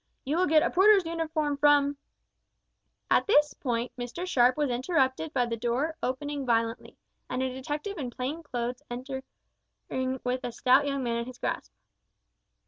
You 0.25 0.35
will 0.35 0.47
get 0.47 0.63
a 0.63 0.71
porter's 0.71 1.05
uniform 1.05 1.57
from" 1.57 1.95
At 3.11 3.27
this 3.27 3.53
point 3.53 3.91
Mr 3.99 4.25
Sharp 4.25 4.57
was 4.57 4.71
interrupted 4.71 5.31
by 5.31 5.45
the 5.45 5.55
door 5.55 5.95
opening 6.01 6.43
violently, 6.43 6.97
and 7.29 7.43
a 7.43 7.53
detective 7.53 7.99
in 7.99 8.09
plain 8.09 8.41
clothes 8.41 8.81
entering 8.89 9.21
with 10.23 10.43
a 10.43 10.51
stout 10.51 10.87
young 10.87 11.03
man 11.03 11.17
in 11.17 11.25
his 11.27 11.37
grasp. 11.37 11.71